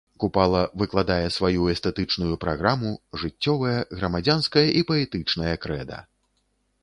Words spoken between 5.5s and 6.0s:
крэда.